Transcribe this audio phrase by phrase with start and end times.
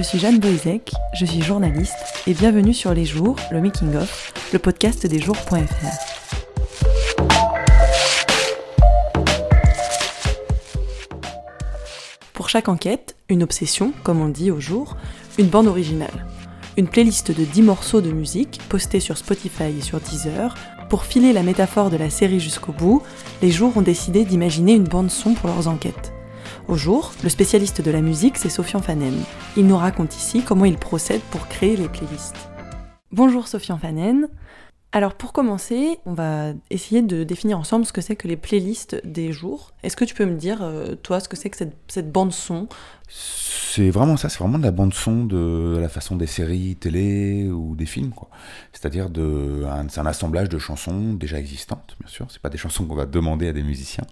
[0.00, 1.92] je suis Jeanne Boisek, je suis journaliste
[2.26, 5.58] et bienvenue sur Les Jours, le Making of, le podcast des jours.fr.
[12.32, 14.96] Pour chaque enquête, une obsession, comme on dit au jour,
[15.38, 16.26] une bande originale.
[16.78, 20.54] Une playlist de 10 morceaux de musique postés sur Spotify et sur Deezer.
[20.88, 23.02] Pour filer la métaphore de la série jusqu'au bout,
[23.42, 26.14] les jours ont décidé d'imaginer une bande son pour leurs enquêtes.
[26.68, 29.14] Au jour, le spécialiste de la musique, c'est Sofian Fanen.
[29.56, 32.50] Il nous raconte ici comment il procède pour créer les playlists.
[33.12, 34.28] Bonjour Sofian Fanen.
[34.92, 39.00] Alors pour commencer, on va essayer de définir ensemble ce que c'est que les playlists
[39.06, 39.70] des jours.
[39.84, 42.66] Est-ce que tu peux me dire, euh, toi, ce que c'est que cette, bande son?
[43.08, 47.48] C'est vraiment ça, c'est vraiment de la bande son de la façon des séries télé
[47.48, 48.12] ou des films.
[48.72, 52.26] C'est-à-dire de, c'est un assemblage de chansons déjà existantes, bien sûr.
[52.28, 54.06] C'est pas des chansons qu'on va demander à des musiciens,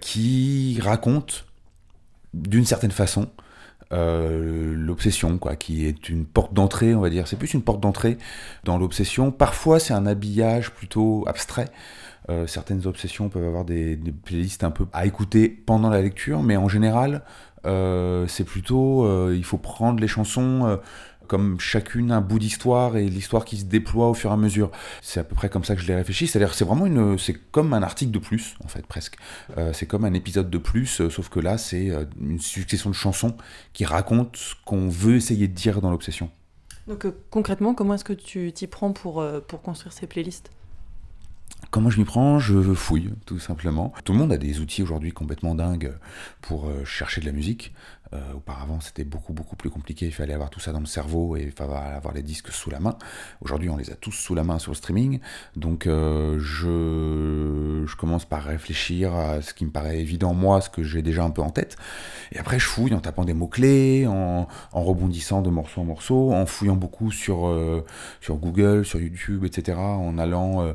[0.00, 1.34] qui racontent
[2.36, 3.28] d'une certaine façon
[3.92, 7.28] euh, l'obsession, quoi, qui est une porte d'entrée, on va dire.
[7.28, 8.18] C'est plus une porte d'entrée
[8.64, 9.30] dans l'obsession.
[9.30, 11.68] Parfois, c'est un habillage plutôt abstrait.
[12.28, 16.56] Euh, certaines obsessions peuvent avoir des, playlists un peu à écouter pendant la lecture, mais
[16.56, 17.22] en général,
[17.64, 20.78] euh, c'est plutôt, il faut prendre les chansons
[21.26, 24.70] comme chacune un bout d'histoire et l'histoire qui se déploie au fur et à mesure.
[25.02, 26.26] C'est à peu près comme ça que je l'ai réfléchi.
[26.26, 29.16] C'est-à-dire c'est vraiment une, c'est comme un article de plus en fait presque.
[29.58, 32.90] Euh, c'est comme un épisode de plus, euh, sauf que là c'est euh, une succession
[32.90, 33.36] de chansons
[33.72, 36.30] qui racontent ce qu'on veut essayer de dire dans l'obsession.
[36.86, 40.50] Donc concrètement, comment est-ce que tu t'y prends pour, pour construire ces playlists?
[41.72, 42.38] Comment je m'y prends?
[42.38, 43.92] Je fouille, tout simplement.
[44.04, 45.92] Tout le monde a des outils aujourd'hui complètement dingues
[46.42, 47.74] pour chercher de la musique.
[48.12, 50.06] Euh, auparavant, c'était beaucoup beaucoup plus compliqué.
[50.06, 52.70] Il fallait avoir tout ça dans le cerveau et il fallait avoir les disques sous
[52.70, 52.96] la main.
[53.40, 55.20] Aujourd'hui, on les a tous sous la main sur le streaming.
[55.56, 60.82] Donc, euh, je, commence par réfléchir à ce qui me paraît évident moi, ce que
[60.82, 61.76] j'ai déjà un peu en tête.
[62.30, 66.32] Et après, je fouille en tapant des mots clés, en, rebondissant de morceau en morceau,
[66.32, 67.84] en fouillant beaucoup sur euh,
[68.20, 69.78] sur Google, sur YouTube, etc.
[69.78, 70.74] En allant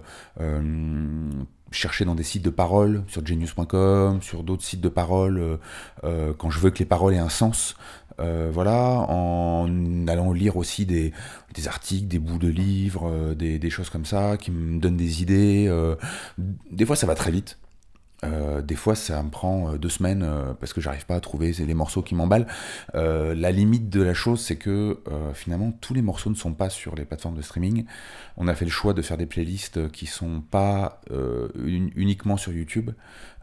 [1.71, 5.57] chercher dans des sites de paroles, sur genius.com, sur d'autres sites de paroles, euh,
[6.03, 7.75] euh, quand je veux que les paroles aient un sens.
[8.19, 11.13] Euh, voilà, en allant lire aussi des,
[11.65, 15.71] articles, des bouts de livres, des, des, choses comme ça, qui me donnent des idées.
[16.69, 17.57] des fois, ça va très vite.
[18.23, 21.19] Euh, des fois, ça me prend euh, deux semaines euh, parce que j'arrive pas à
[21.19, 22.47] trouver les morceaux qui m'emballent.
[22.93, 24.99] la limite de la chose, c'est que
[25.33, 27.85] finalement, tous les morceaux ne sont pas sur les plateformes de streaming.
[28.37, 31.01] On a fait le choix de faire des playlists qui sont pas
[31.55, 32.91] uniquement sur YouTube.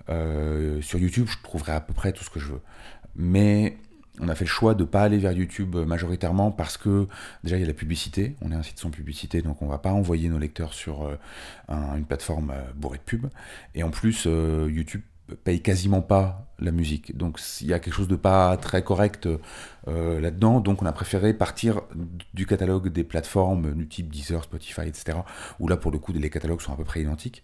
[0.09, 2.61] sur YouTube, je trouverai à peu près tout ce que je veux.
[3.17, 3.79] Mais
[4.29, 7.09] on a fait le choix de ne pas aller vers YouTube majoritairement parce que
[7.45, 9.79] déjà il y a la publicité, on est un site sans publicité donc on va
[9.79, 11.17] pas envoyer nos lecteurs sur euh,
[11.97, 13.27] une plateforme euh, bourrée de pub.
[13.75, 15.01] Et en plus euh, YouTube
[15.45, 17.17] paye quasiment pas la musique.
[17.17, 19.29] Donc il y a quelque chose de pas très correct
[19.87, 20.61] là-dedans.
[20.61, 21.83] Donc on a préféré partir
[22.33, 25.19] du catalogue des plateformes du type Deezer, Spotify, etc.
[25.61, 27.43] Où là pour le coup les catalogues sont à peu près identiques.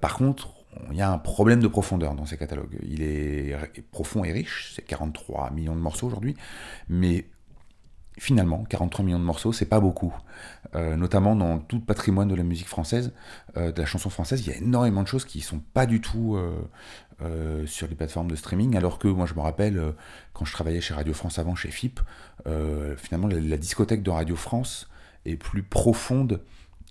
[0.00, 2.78] par contre il y a un problème de profondeur dans ces catalogues.
[2.82, 3.56] Il est
[3.90, 6.36] profond et riche, c'est 43 millions de morceaux aujourd'hui,
[6.88, 7.26] mais
[8.18, 10.14] finalement, 43 millions de morceaux, c'est pas beaucoup.
[10.74, 13.12] Euh, notamment dans tout le patrimoine de la musique française,
[13.56, 16.00] euh, de la chanson française, il y a énormément de choses qui sont pas du
[16.00, 19.80] tout euh, sur les plateformes de streaming, alors que moi je me rappelle,
[20.32, 22.00] quand je travaillais chez Radio France avant, chez FIP,
[22.96, 24.88] finalement la, la, discothèque de Radio France
[25.24, 26.42] est plus profonde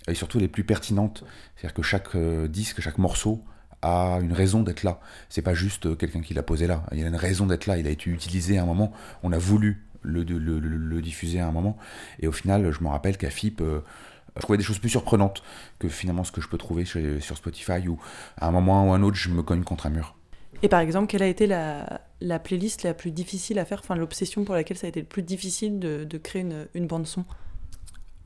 [0.08, 1.24] et surtout est plus pertinente.
[1.56, 2.18] C'est-à-dire que chaque
[2.48, 3.44] disque, chaque morceau
[3.84, 5.00] a une raison d'être là.
[5.30, 6.84] C'est pas juste euh, quelqu'un qui l'a posé là.
[6.92, 7.78] Il a une raison d'être là.
[7.78, 8.92] Il a été utilisé à un moment.
[9.22, 11.78] On a voulu le, le, diffuser à un moment.
[12.20, 13.82] Et au final, je me rappelle qu'à FIP, euh,
[14.36, 15.44] je trouvais des choses plus surprenantes
[15.80, 18.00] que finalement ce que je peux trouver sur Spotify où
[18.38, 20.16] à un moment ou un autre, je me cogne contre un mur.
[20.64, 23.96] Et par exemple, quelle a été la, la playlist la plus difficile à faire, enfin
[23.96, 27.06] l'obsession pour laquelle ça a été le plus difficile de, de créer une, une bande
[27.06, 27.26] son?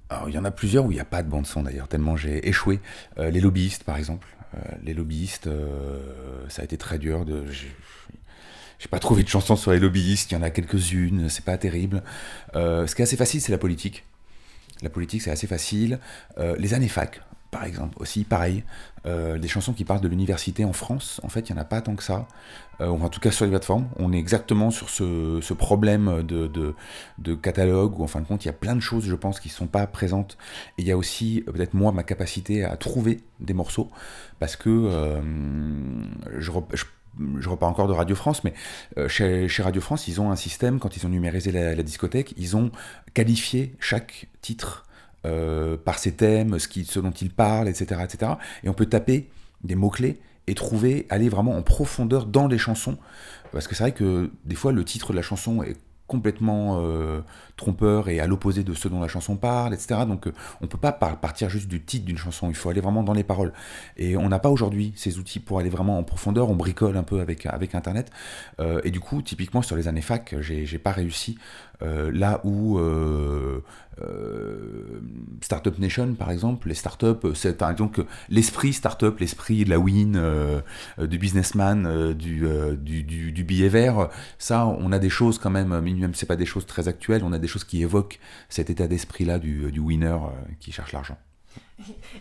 [0.10, 1.88] Alors, il y en a plusieurs où il n'y a pas de bande son d'ailleurs,
[1.88, 2.80] tellement j'ai échoué.
[3.18, 4.28] Euh, les lobbyistes, par exemple.
[4.56, 6.00] Euh, les lobbyistes, euh,
[6.50, 7.26] ça a été très dur.
[7.26, 11.46] De, j'ai pas trouvé de chansons sur les lobbyistes, il y en a quelques-unes, c'est
[11.46, 12.04] pas terrible.
[12.54, 14.06] ce qui est assez facile, c'est la politique.
[14.84, 16.00] La politique, c'est assez facile.
[16.38, 17.22] les années fac,
[17.58, 18.64] par exemple, aussi, pareil.
[19.08, 21.66] Euh, des chansons qui parlent de l'université en France, en fait, il n'y en a
[21.66, 22.28] pas tant que ça.
[22.82, 28.00] Euh, en tout cas, sur les plateformes, on est exactement sur ce, problème de, catalogue
[28.00, 29.54] où, en fin de compte, il y a plein de choses, je pense, qui ne
[29.54, 30.38] sont pas présentes.
[30.78, 33.90] Et il y a aussi, peut-être moi, ma capacité à trouver des morceaux,
[34.38, 35.20] parce que euh,
[36.38, 36.52] je,
[37.40, 38.54] je repars encore de Radio France, mais
[39.08, 42.56] chez, Radio France, ils ont un système, quand ils ont numérisé la, la discothèque, ils
[42.56, 42.70] ont
[43.16, 44.87] qualifié chaque titre
[45.26, 48.34] euh, par ses thèmes, ce, qui, dont il parle, etc., etc.
[48.64, 49.30] Et on peut taper
[49.64, 52.98] des mots-clés et trouver, aller vraiment en profondeur dans les chansons.
[53.52, 57.20] Parce que c'est vrai que des fois, le titre de la chanson est complètement euh,
[57.58, 60.02] trompeur et à l'opposé de ce dont la chanson parle, etc.
[60.08, 63.04] Donc euh, on peut pas partir juste du titre d'une chanson, il faut aller vraiment
[63.04, 63.52] dans les paroles.
[63.98, 67.04] Et on n'a pas aujourd'hui ces outils pour aller vraiment en profondeur, on bricole un
[67.04, 68.12] peu avec, avec Internet.
[68.60, 71.38] Euh, et du coup, typiquement sur les années fac, j'ai pas réussi
[71.82, 72.80] là où
[75.42, 80.20] Startup Nation, par exemple, les startups, c'est donc l'esprit startup, l'esprit de la win,
[81.00, 84.10] du businessman, du, du, du, du billet vert,
[84.40, 87.34] ça, on a des choses quand même même c'est pas des choses très actuelles, on
[87.34, 91.18] a des choses qui évoquent cet état d'esprit-là du, winner euh, qui cherche l'argent.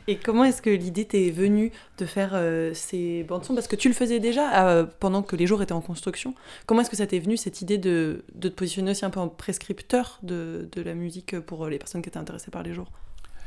[0.06, 3.54] Et comment est-ce que l'idée t'est venue de faire euh, ces bandes son?
[3.54, 6.34] Parce que tu le faisais déjà euh, pendant que les jours étaient en construction.
[6.66, 9.28] Comment est-ce que ça t'est venu cette idée de, te positionner aussi un peu en
[9.28, 12.90] prescripteur de, la musique pour les personnes qui étaient intéressées par les jours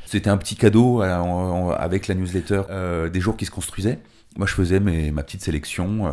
[0.09, 2.63] C'était un petit cadeau avec la newsletter
[3.11, 4.00] des jours qui se construisaient.
[4.38, 6.11] Moi, je faisais mes, ma petite sélection euh,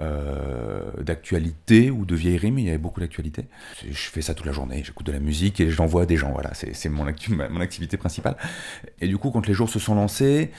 [0.00, 3.46] euh, d'actualité ou de vieilleries, mais il y avait beaucoup d'actualité.
[3.88, 6.32] Je fais ça toute la journée, j'écoute de la musique et j'envoie des gens.
[6.32, 8.36] Voilà, c'est mon, mon, activité principale.
[9.00, 10.52] Et du coup, quand les jours se sont lancés,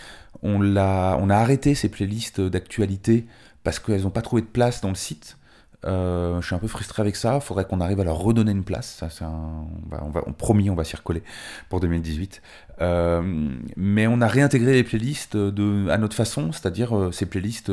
[0.44, 3.26] on, a, on a arrêté ces playlists d'actualité
[3.64, 5.38] parce qu'elles n'ont pas trouvé de place dans le site.
[5.86, 7.36] Euh, je suis un peu frustré avec ça.
[7.36, 8.96] Il faudrait qu'on arrive à leur redonner une place.
[9.00, 11.24] Ça, c'est on, va, on, va, promis, on va s'y recoller
[11.70, 12.42] pour 2018.
[12.82, 17.72] Euh, mais on a réintégré les playlists à notre façon, c'est-à-dire euh, ces playlists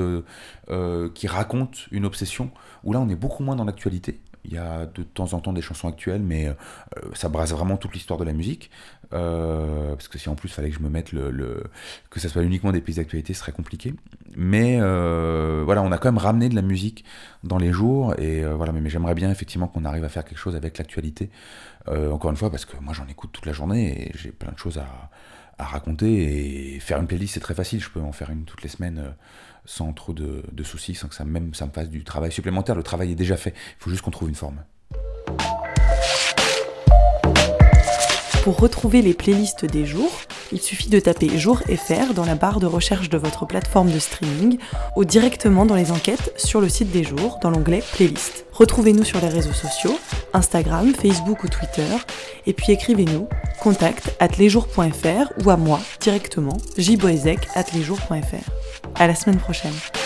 [1.15, 2.51] qui racontent une obsession,
[2.85, 4.21] où là on est beaucoup moins dans l'actualité.
[4.45, 6.49] Il y a de temps en temps des chansons actuelles, mais
[7.15, 8.71] ça brasse vraiment toute l'histoire de la musique.
[9.13, 11.65] Euh, parce que si en plus il fallait que je me mette le,
[12.11, 13.95] que ça soit uniquement des pays d'actualité, ce serait compliqué.
[14.37, 17.05] Mais euh, voilà, on a quand même ramené de la musique
[17.45, 18.73] dans les jours, et voilà.
[18.73, 21.31] Mais, j'aimerais bien effectivement qu'on arrive à faire quelque chose avec l'actualité.
[21.89, 24.59] encore une fois, parce que moi j'en écoute toute la journée et j'ai plein de
[24.59, 25.11] choses à,
[25.59, 26.75] raconter.
[26.75, 27.81] Et faire une playlist, c'est très facile.
[27.81, 29.15] Je peux en faire une toutes les semaines
[29.65, 32.75] sans trop de, soucis, sans que ça, même, ça me fasse du travail supplémentaire.
[32.75, 34.63] Le travail est déjà fait, il faut juste qu'on trouve une forme.
[38.43, 40.11] Pour retrouver les playlists des jours,
[40.51, 44.01] il suffit de taper Jour FR dans la barre de recherche de votre plateforme de
[44.01, 44.59] streaming
[44.97, 48.45] ou directement dans les enquêtes sur le site des jours dans l'onglet Playlist.
[48.53, 49.97] Retrouvez-nous sur les réseaux sociaux,
[50.33, 51.87] Instagram, Facebook ou Twitter,
[52.45, 53.29] et puis écrivez-nous
[53.61, 58.51] contact at lesjours.fr ou à moi directement, jboezek at lesjours.fr.
[58.97, 60.02] À la semaine prochaine.